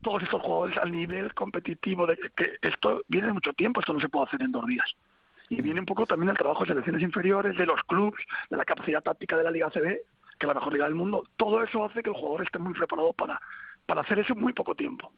[0.01, 4.01] todos estos jugadores al nivel competitivo de que esto viene de mucho tiempo, esto no
[4.01, 4.97] se puede hacer en dos días
[5.49, 8.65] y viene un poco también el trabajo de selecciones inferiores, de los clubes, de la
[8.65, 10.01] capacidad táctica de la Liga CB,
[10.39, 11.25] que es la mejor liga del mundo.
[11.37, 13.41] Todo eso hace que el jugador esté muy preparado para,
[13.87, 15.13] para hacer eso en muy poco tiempo.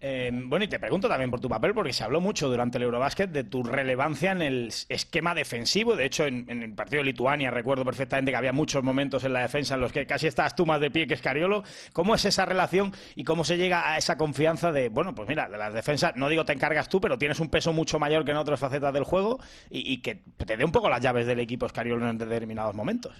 [0.00, 2.84] Eh, bueno, y te pregunto también por tu papel, porque se habló mucho durante el
[2.84, 5.96] Eurobásquet de tu relevancia en el esquema defensivo.
[5.96, 9.40] De hecho, en, el partido de Lituania recuerdo perfectamente que había muchos momentos en la
[9.40, 11.64] defensa en los que casi estás tú más de pie que Escariolo.
[11.92, 15.48] ¿Cómo es esa relación y cómo se llega a esa confianza de, bueno, pues mira,
[15.48, 18.30] de las defensas, no digo te encargas tú, pero tienes un peso mucho mayor que
[18.30, 21.66] en otras facetas del juego y, que te dé un poco las llaves del equipo
[21.66, 23.14] Escariolo en determinados momentos?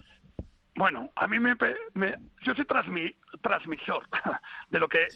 [0.77, 1.57] Bueno, a mí me,
[2.43, 4.03] yo soy transmisor
[4.71, 5.07] de lo que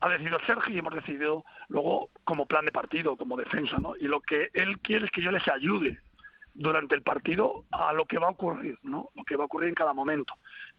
[0.00, 3.96] ha decidido Sergio y hemos decidido luego como plan de partido, como defensa, ¿no?
[3.96, 5.98] Y lo que él quiere es que yo les ayude
[6.54, 9.10] durante el partido a lo que va a ocurrir, ¿no?
[9.14, 10.34] Lo que va a ocurrir en cada momento.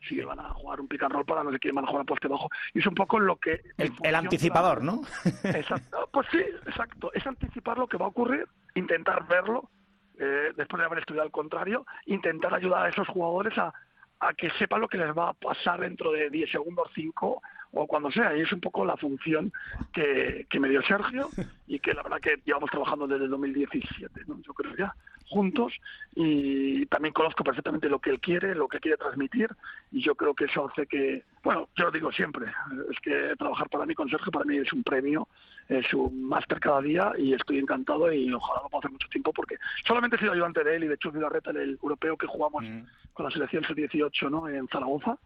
[0.08, 2.04] Si van a jugar un pick and roll para no sé quién, van a jugar
[2.04, 2.50] a poste bajo.
[2.74, 3.62] Y es un poco lo que...
[3.78, 5.02] El, anticipador, ¿no?
[5.44, 5.98] Exacto.
[6.12, 7.12] Pues sí, exacto.
[7.14, 9.70] Es anticipar lo que va a ocurrir, intentar verlo,
[10.18, 13.74] eh, después de haber estudiado al contrario, intentar ayudar a esos jugadores a
[14.20, 17.42] a que sepan lo que les va a pasar dentro de 10 segundos, 5
[17.74, 18.36] o cuando sea.
[18.36, 19.52] Y es un poco la función
[19.94, 21.30] que, que me dio Sergio
[21.68, 24.42] y que la verdad que llevamos trabajando desde el 2017, ¿no?
[24.42, 24.96] yo creo ya,
[25.28, 25.74] juntos.
[26.16, 29.50] Y también conozco perfectamente lo que él quiere, lo que quiere transmitir
[29.92, 32.48] y yo creo que eso hace que Bueno, yo lo digo siempre,
[32.92, 35.28] es que trabajar para mí con Sergio para mí es un premio,
[35.68, 39.32] es un máster cada día y estoy encantado y ojalá lo pueda hacer mucho tiempo
[39.34, 42.64] porque solamente he sido ayudante de él y de Chus Vilarreta el europeo que jugamos
[42.64, 42.82] mm.
[43.14, 44.48] con la selección sub-18 ¿no?
[44.48, 45.18] en Zaragoza,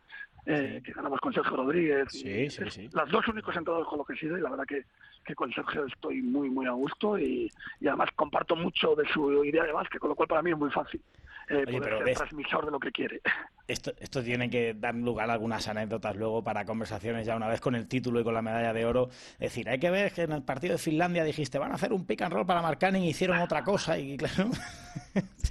[0.45, 2.08] eh, que ganamos con Sergio Rodríguez.
[2.10, 2.89] Sí, sí, sí.
[2.93, 4.84] Las dos únicos entrados con lo que he sido y la verdad que,
[5.25, 9.43] que con Sergio estoy muy, muy a gusto y, y además comparto mucho de su
[9.45, 11.01] idea de básquet, con lo cual para mí es muy fácil
[11.49, 13.21] eh, ser transmisor de lo que quiere.
[13.65, 17.62] Esto, esto tiene que dar lugar a algunas anécdotas luego para conversaciones ya una vez
[17.62, 19.08] con el título y con la medalla de oro.
[19.36, 21.93] Es decir, hay que ver que en el partido de Finlandia dijiste, van a hacer
[21.93, 24.49] un pick and roll para marcar y hicieron otra cosa y claro,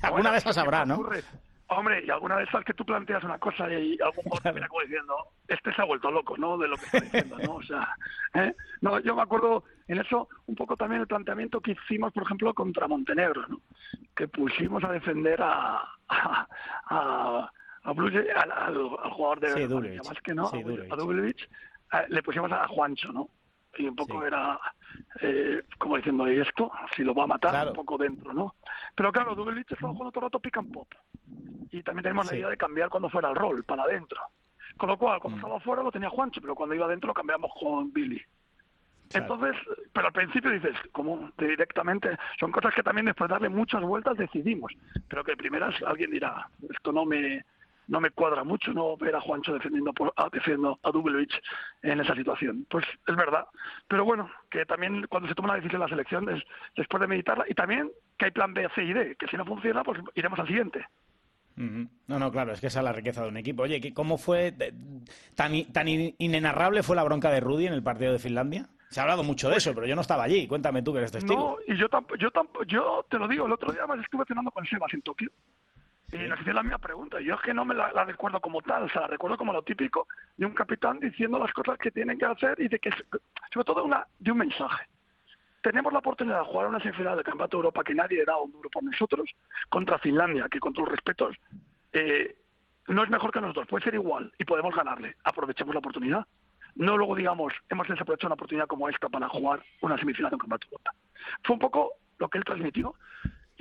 [0.02, 1.08] alguna vez esas habrá, ¿no?
[1.74, 4.82] Hombre, y alguna vez sabes que tú planteas una cosa y algún jugador mira como
[4.82, 5.14] diciendo,
[5.48, 6.58] este se ha vuelto loco, ¿no?
[6.58, 7.54] De lo que está diciendo, ¿no?
[7.56, 7.96] O sea,
[8.34, 8.54] ¿eh?
[8.80, 12.52] no, yo me acuerdo en eso un poco también el planteamiento que hicimos, por ejemplo,
[12.54, 13.60] contra Montenegro, ¿no?
[14.14, 16.48] Que pusimos a defender a, a,
[16.86, 17.50] a,
[17.84, 18.74] al,
[19.10, 21.48] jugador de sí, más que no, a Dublevich,
[21.92, 23.28] eh, le pusimos a Juancho, ¿no?
[23.76, 24.58] Y un poco era
[25.20, 28.54] eh, como diciendo y esto si lo va a matar un poco dentro no
[28.94, 30.88] pero claro Dubelich estaba jugando todo el rato pick and pop
[31.72, 34.20] y también tenemos la idea de cambiar cuando fuera el rol para adentro.
[34.76, 35.40] Con lo cual cuando mm.
[35.40, 38.22] estaba afuera lo tenía Juancho pero cuando iba adentro lo cambiamos con Billy.
[39.14, 39.54] Entonces,
[39.92, 44.16] pero al principio dices, como directamente, son cosas que también después de darle muchas vueltas
[44.16, 44.72] decidimos,
[45.06, 47.44] pero que primeras alguien dirá, esto no me,
[47.88, 50.92] no me cuadra mucho no ver a Juancho defendiendo a, defendiendo a
[51.82, 52.66] en esa situación.
[52.70, 53.46] Pues es verdad.
[53.88, 56.42] Pero bueno, que también cuando se toma una decisión en la selección es
[56.76, 59.44] después de meditarla y también que hay plan B, C y D, que si no
[59.44, 60.86] funciona, pues iremos al siguiente.
[61.54, 63.64] No, no, claro, es que esa es la riqueza de un equipo.
[63.64, 64.54] Oye, ¿cómo fue
[65.34, 68.68] tan, tan inenarrable fue la bronca de Rudy en el partido de Finlandia?
[68.88, 70.46] Se ha hablado mucho de eso, pero yo no estaba allí.
[70.46, 71.58] Cuéntame tú que eres testigo.
[71.66, 71.86] No, y yo,
[72.18, 72.30] yo,
[72.66, 75.30] yo te lo digo, el otro día más estuve cenando con Sebas en Tokio
[76.12, 77.20] y nos hicieron la misma pregunta.
[77.20, 79.62] Yo es que no me la, recuerdo como tal, o sea, la recuerdo como lo
[79.62, 82.90] típico de un capitán diciendo las cosas que tienen que hacer y de que,
[83.52, 84.86] sobre todo, de un mensaje.
[85.62, 88.52] Tenemos la oportunidad de jugar una semifinal del Campeonato de Europa que nadie da un
[88.52, 89.30] duro por nosotros,
[89.70, 91.36] contra Finlandia, que con los respetos,
[91.92, 92.36] eh,
[92.88, 95.16] no es mejor que nosotros, puede ser igual y podemos ganarle.
[95.24, 96.26] Aprovechemos la oportunidad.
[96.74, 100.66] No luego digamos, hemos desaprovechado una oportunidad como esta para jugar una semifinal de Campeonato
[100.66, 100.94] de Europa.
[101.44, 102.94] Fue un poco lo que él transmitió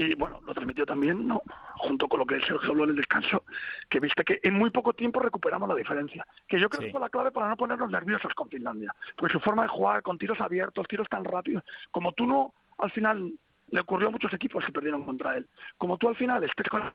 [0.06, 1.42] y bueno, lo transmitió también, ¿no?
[1.82, 3.44] junto con lo que Sergio habló en el descanso,
[3.90, 6.26] que viste que en muy poco tiempo recuperamos la diferencia.
[6.48, 8.94] Que yo creo que fue la clave para no ponernos nerviosos con Finlandia.
[9.16, 12.92] Porque su forma de jugar con tiros abiertos, tiros tan rápidos, como tú no, al
[12.92, 13.34] final,
[13.70, 15.48] le ocurrió a muchos equipos que perdieron contra él.
[15.78, 16.94] Como tú al final estés con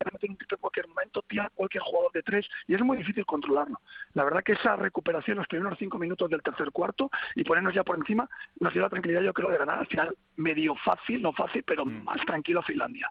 [0.00, 3.80] en cualquier momento, tira cualquier jugador de tres y es muy difícil controlarlo.
[4.14, 7.84] La verdad que esa recuperación, los primeros cinco minutos del tercer cuarto y ponernos ya
[7.84, 8.28] por encima,
[8.60, 11.84] nos dio la tranquilidad, yo creo, de ganar al final medio fácil, no fácil, pero
[11.84, 12.04] mm.
[12.04, 13.10] más tranquilo a Finlandia.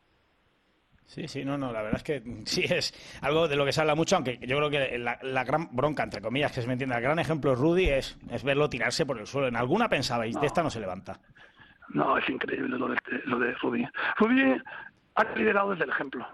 [1.06, 3.82] Sí, sí, no, no, la verdad es que sí es algo de lo que se
[3.82, 6.98] habla mucho, aunque yo creo que la, gran bronca, entre comillas, que se me entienda,
[6.98, 9.48] el gran ejemplo Rudy es, es verlo tirarse por el suelo.
[9.48, 11.19] En alguna pensabais, de esta no se levanta.
[11.89, 13.86] No, es increíble lo de, lo de Rudy.
[14.17, 14.56] Rudy
[15.15, 16.26] ha liderado desde el ejemplo.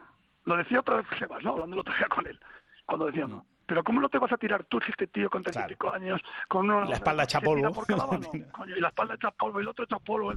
[0.49, 1.51] Lo decía otra vez Sebas, ¿no?
[1.51, 2.39] Hablando otro día con él.
[2.87, 3.45] Cuando decía, no.
[3.67, 6.71] pero ¿cómo no te vas a tirar tú si este tío con 35 años, con
[6.71, 7.85] una, la espalda hecha polvo?
[8.75, 10.33] y la espalda hecha polvo y el otro hecha polvo,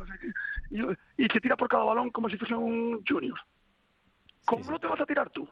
[0.68, 3.40] y, se tira por cada balón como si fuese un junior.
[4.44, 5.48] ¿Cómo no te vas a tirar tú?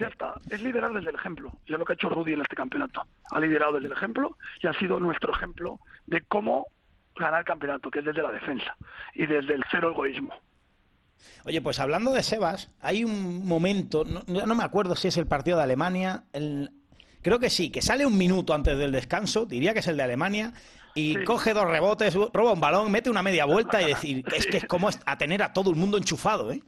[0.00, 1.52] Ya está, es liderar desde el ejemplo.
[1.66, 3.04] Y es lo que ha hecho Rudy en este campeonato.
[3.30, 6.66] Ha liderado desde el ejemplo y ha sido nuestro ejemplo de cómo
[7.14, 8.76] ganar el campeonato, que es desde la defensa
[9.14, 10.34] y desde el cero egoísmo.
[11.44, 15.26] Oye, pues hablando de Sebas, hay un momento, no, no me acuerdo si es el
[15.26, 16.24] partido de Alemania,
[17.22, 20.02] creo que sí, que sale un minuto antes del descanso, diría que es el de
[20.02, 20.52] Alemania,
[20.94, 24.58] y coge dos rebotes, roba un balón, mete una media vuelta y decir, es que
[24.58, 26.62] es como a tener a todo el mundo enchufado, ¿eh?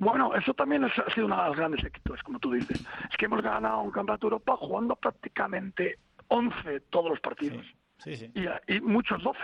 [0.00, 2.80] Bueno, eso también ha sido una de las grandes éxitos, como tú dices.
[3.10, 7.66] Es que hemos ganado un campeonato de Europa jugando prácticamente 11 todos los partidos.
[8.06, 9.38] Y, y, muchos 12.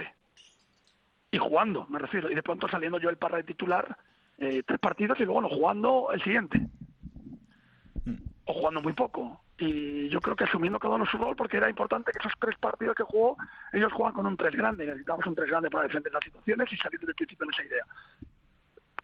[1.32, 2.30] Y jugando, me refiero.
[2.30, 3.98] Y de pronto saliendo yo el parra de titular
[4.38, 6.58] eh, tres partidos y luego no jugando el siguiente.
[8.04, 8.16] Mm.
[8.46, 9.40] O jugando muy poco.
[9.58, 12.58] Y yo creo que asumiendo cada uno su rol, porque era importante que esos tres
[12.58, 13.36] partidos que jugó,
[13.72, 14.86] ellos juegan con un tres grande.
[14.86, 17.84] Necesitamos un tres grande para defender las situaciones y salir del principio en esa idea.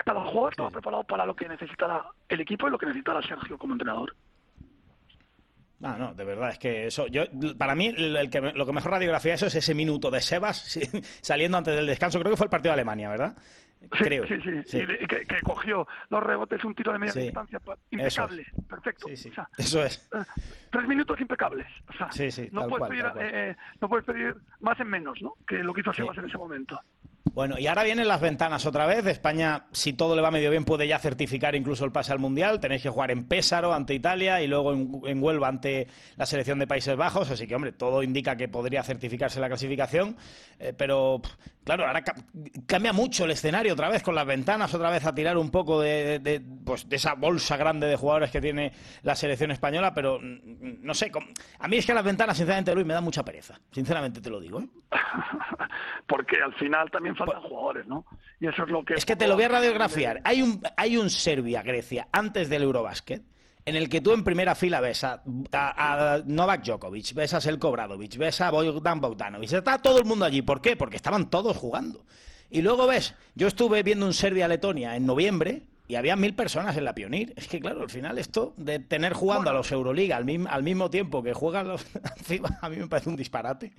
[0.04, 3.58] Cada jugador estaba preparado para lo que necesitara el equipo y lo que necesitara Sergio
[3.58, 4.14] como entrenador.
[5.80, 7.24] No, no, de verdad, es que eso, yo,
[7.56, 10.78] para mí el, que, lo que mejor radiografía eso es ese minuto de Sebas
[11.22, 13.34] saliendo antes del descanso, creo que fue el partido de Alemania, ¿verdad?
[13.88, 14.26] Creo.
[14.26, 14.34] Sí,
[14.66, 19.08] sí, que, cogió los rebotes, un tiro de media distancia impecable, perfecto.
[19.08, 20.08] eso es.
[20.12, 20.18] Eh,
[20.70, 21.66] tres minutos impecables.
[21.88, 22.08] O sea,
[22.52, 25.34] no, puedes pedir, eh, no puedes pedir más en menos, ¿no?
[25.46, 26.78] Que lo que hizo Sebas en ese momento.
[27.32, 29.06] Bueno, y ahora vienen las ventanas otra vez.
[29.06, 32.60] España, si todo le va medio bien, puede ya certificar incluso el pase al Mundial.
[32.60, 36.66] Tenéis que jugar en Pésaro ante Italia y luego en, Huelva ante la selección de
[36.66, 37.30] Países Bajos.
[37.30, 40.16] Así que, hombre, todo indica que podría certificarse la clasificación.
[40.58, 41.20] Eh, pero,
[41.76, 42.02] claro, ahora
[42.66, 45.80] cambia mucho el escenario otra vez con las ventanas, otra vez a tirar un poco
[45.80, 49.94] de, pues, de esa bolsa grande de jugadores que tiene la selección española.
[49.94, 51.12] Pero, mm, no sé,
[51.60, 53.60] a mí es que las ventanas, sinceramente, Luis, me da mucha pereza.
[53.70, 54.60] Sinceramente te lo digo.
[54.60, 54.68] ¿eh?
[56.08, 58.04] Porque al final también faltan pues, jugadores, ¿no?
[58.40, 58.94] Y eso es lo que...
[58.94, 60.20] Es que te lo voy a radiografiar.
[60.24, 63.22] Hay un, hay un Serbia-Grecia antes del Eurobasket
[63.64, 65.22] en el que tú en primera fila ves a,
[66.26, 69.52] Novak Djokovic, ves a Selko Bradovic, ves a Bogdan Bogdanovic.
[69.52, 70.42] Está todo el mundo allí.
[70.42, 70.76] ¿Por qué?
[70.76, 72.04] Porque estaban todos jugando.
[72.50, 76.84] Y luego ves, yo estuve viendo un Serbia-Letonia en noviembre y había mil personas en
[76.84, 77.32] la Pionir.
[77.36, 80.90] Es que, claro, al final esto de tener jugando a los Euroliga al, al mismo
[80.90, 81.84] tiempo que juegan los
[82.60, 83.72] a mí me parece un disparate.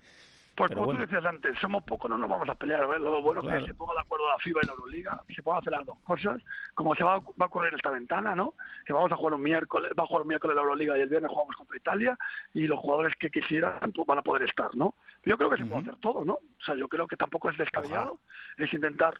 [0.55, 2.85] Pues como tú decías antes, somos pocos, no nos vamos a pelear.
[2.87, 2.99] ¿ves?
[2.99, 5.61] Lo bueno es que se ponga de acuerdo la FIBA y la Euroliga se puedan
[5.61, 6.41] hacer las dos cosas,
[6.73, 8.53] como se va, va a ocurrir esta ventana, ¿no?
[8.85, 11.09] Que vamos a jugar un miércoles, va a jugar un miércoles la Euroliga y el
[11.09, 12.17] viernes jugamos contra Italia
[12.53, 14.95] y los jugadores que quisieran pues, van a poder estar, ¿no?
[15.23, 16.33] Yo creo que se puede hacer todo, ¿no?
[16.33, 18.19] O sea, yo creo que tampoco es descabellado,
[18.57, 19.13] es intentar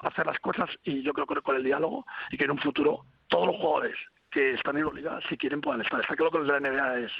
[0.00, 3.04] hacer las cosas y yo creo que con el diálogo y que en un futuro
[3.28, 3.96] todos los jugadores
[4.34, 6.00] que están en Liga, si quieren, puedan estar.
[6.00, 7.12] Está claro que los de la NBA es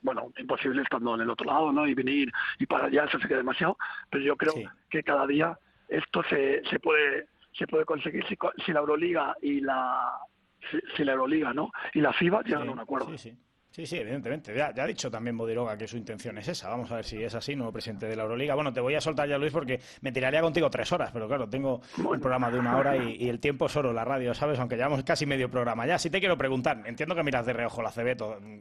[0.00, 1.86] bueno, imposible estando en el otro lado, ¿no?
[1.86, 3.76] Y venir y para allá, eso sería demasiado.
[4.10, 4.54] Pero yo creo
[4.88, 9.60] que cada día esto se, se puede se puede conseguir si, si la Euroliga y
[9.60, 10.18] la
[10.96, 11.70] si, la Euroliga, ¿no?
[11.92, 13.16] Y la FIBA llegan a un acuerdo.
[13.16, 13.36] Sí,
[13.84, 14.54] sí, evidentemente.
[14.54, 16.70] Ya, ha dicho también Bodiroga que su intención es esa.
[16.70, 18.54] Vamos a ver si es así, nuevo presidente de la Euroliga.
[18.54, 21.46] Bueno, te voy a soltar ya, Luis, porque me tiraría contigo tres horas, pero claro,
[21.46, 24.58] tengo un programa de una hora y, el tiempo es oro, la radio, ¿sabes?
[24.58, 25.98] Aunque llevamos casi medio programa ya.
[25.98, 28.16] Sí te quiero preguntar, entiendo que miras de reojo la CB,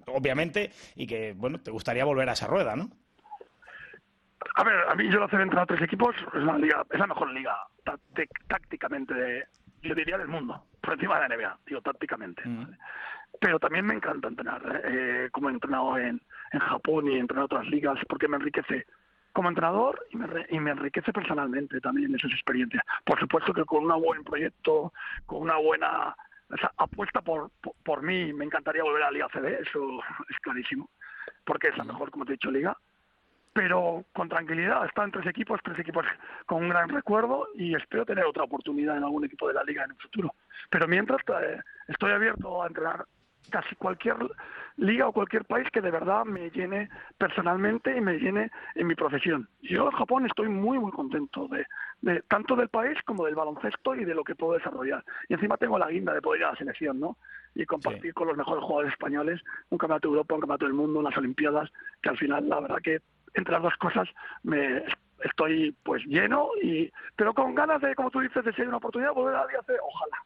[0.08, 2.90] obviamente, y que, bueno, te gustaría volver a esa rueda, ¿no?
[4.56, 7.00] A ver, a mí yo la CB entre a tres equipos es la, liga, es
[7.00, 7.56] la mejor liga
[8.48, 9.44] tácticamente, de,
[9.82, 12.42] yo diría, del mundo, por encima de la NBA, digo, tácticamente.
[12.46, 12.68] Mm
[13.40, 14.82] pero también me encanta entrenar, ¿eh?
[15.26, 16.22] Eh, como he entrenado en,
[16.52, 18.86] en Japón y he entrenado en otras ligas, porque me enriquece
[19.34, 22.84] como entrenador y me, y me enriquece personalmente también esas experiencias.
[23.04, 24.94] Por supuesto que con un buen proyecto,
[25.26, 26.16] con una buena
[26.78, 27.52] apuesta por,
[27.84, 30.90] por, mí, me encantaría volver a la Liga CD, eso es clarísimo,
[31.44, 32.78] porque es la mejor, como te he dicho, liga.
[33.52, 36.06] Pero con tranquilidad, están tres equipos, tres equipos
[36.46, 39.84] con un gran recuerdo y espero tener otra oportunidad en algún equipo de la liga
[39.86, 40.34] en el futuro.
[40.70, 43.06] Pero mientras eh, estoy abierto a entrenar
[43.50, 44.18] casi cualquier
[44.78, 48.96] liga o cualquier país que de verdad me llene personalmente y me llene en mi
[48.96, 49.48] profesión.
[49.62, 51.66] Yo en Japón estoy muy muy contento de,
[52.02, 55.04] de, tanto del país como del baloncesto y de lo que puedo desarrollar.
[55.30, 57.18] Y encima tengo la guinda de poder ir a la selección, ¿no?
[57.54, 61.00] Y compartir con los mejores jugadores españoles un campeonato de Europa, un campeonato del mundo,
[61.00, 63.00] unas Olimpiadas, que al final la verdad que
[63.34, 64.10] entre las dos cosas
[64.44, 64.84] me
[65.24, 69.14] estoy pues lleno y pero con ganas de como tú dices de ser una oportunidad
[69.14, 70.18] volver a día ojalá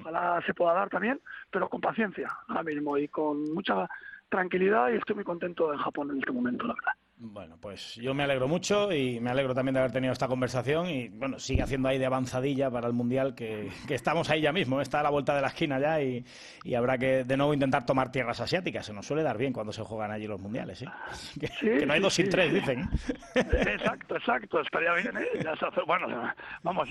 [0.00, 1.20] Ojalá se pueda dar también,
[1.50, 3.88] pero con paciencia ahora mismo y con mucha
[4.28, 6.92] tranquilidad y estoy muy contento en Japón en este momento, la verdad.
[7.16, 10.88] Bueno, pues yo me alegro mucho y me alegro también de haber tenido esta conversación
[10.88, 14.80] y bueno, sigue haciendo ahí de avanzadilla para el Mundial que, estamos ahí ya mismo,
[14.80, 16.24] está a la vuelta de la esquina ya y,
[16.74, 19.82] habrá que de nuevo intentar tomar tierras asiáticas, se nos suele dar bien cuando se
[19.82, 20.78] juegan allí los Mundiales,
[21.12, 21.40] ¿sí?
[21.40, 22.88] Que, no hay dos sin tres, dicen.
[23.36, 25.28] Exacto, exacto, estaría bien, ¿eh?
[25.42, 26.08] Ya se hace, bueno,
[26.62, 26.88] vamos,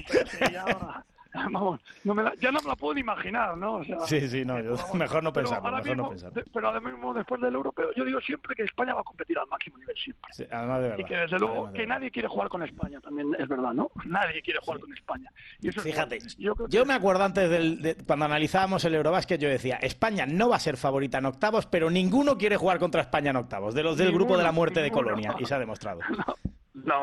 [0.51, 1.03] ya
[1.51, 3.81] vamos, no me ya no me la puedo imaginar, ¿no?
[4.05, 4.55] sí, sí, no,
[4.93, 5.61] mejor no pensar.
[5.61, 6.31] Mejor no pensar.
[6.53, 9.77] pero además, después del europeo, yo digo siempre que España va a competir al máximo
[9.77, 10.47] nivel, siempre.
[10.51, 10.99] además de verdad.
[10.99, 13.89] Y que desde luego que nadie quiere jugar con España, también es verdad, ¿no?
[14.05, 15.29] Nadie quiere jugar con España.
[15.61, 19.77] Y eso Fíjate, yo, me acuerdo antes del, de, cuando analizábamos el Eurobásquet, yo decía,
[19.77, 23.37] España no va a ser favorita en octavos, pero ninguno quiere jugar contra España en
[23.37, 25.99] octavos, de los del grupo de la muerte de Colonia, y se ha demostrado.
[26.09, 26.35] No,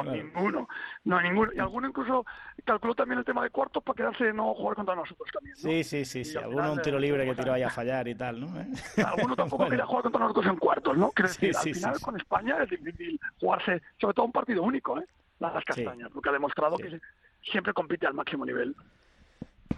[0.04, 0.68] ninguno.
[1.04, 1.52] No, ninguno.
[1.52, 2.24] Y alguno incluso
[2.64, 5.56] calculó también el tema de cuartos para quedarse no jugar contra nosotros también.
[5.56, 6.24] Sí, sí, sí.
[6.24, 6.38] sí.
[6.38, 8.48] Alguno un tiro libre que tiró ahí a fallar y tal, ¿no?
[9.06, 11.10] Alguno tampoco quería jugar contra nosotros en cuartos, ¿no?
[11.10, 15.06] Quiero decir, al final con España es difícil jugarse, sobre todo un partido único, ¿eh?
[15.38, 17.00] Las castañas, porque ha demostrado que
[17.42, 18.76] siempre compite al máximo nivel.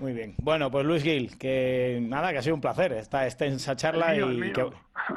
[0.01, 0.35] Muy bien.
[0.38, 4.53] Bueno, pues Luis Gil, que nada, que ha sido un placer esta extensa charla y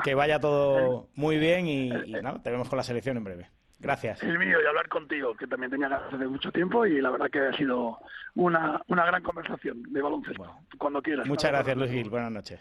[0.04, 3.50] que, vaya todo muy bien y, y nada, te vemos con la selección en breve.
[3.86, 4.24] Gracias.
[4.24, 7.30] El mío y hablar contigo, que también tenía ganas de mucho tiempo y la verdad
[7.30, 8.00] que ha sido
[8.34, 10.58] una, una gran conversación de baloncesto.
[10.80, 11.28] Cuando quieras.
[11.28, 12.10] Muchas gracias, Luis Gil.
[12.10, 12.60] Buenas noches.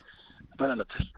[0.58, 1.14] Buenas noches.